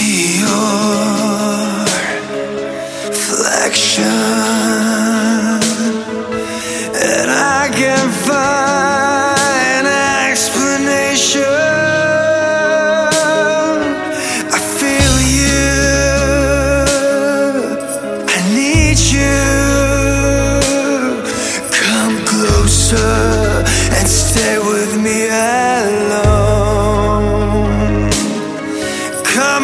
[0.00, 1.84] see your
[3.08, 4.04] reflection,
[7.06, 11.44] and I can find an explanation.
[14.56, 15.68] I feel you,
[18.36, 19.42] I need you.
[21.80, 23.16] Come closer
[23.96, 26.39] and stay with me alone.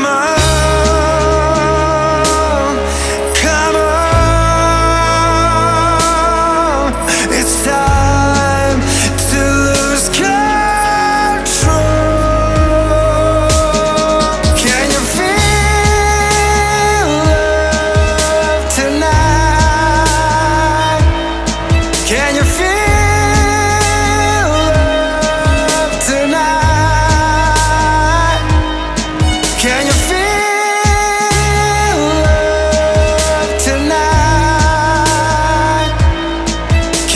[0.00, 0.37] On.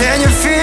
[0.03, 0.62] Can you feel?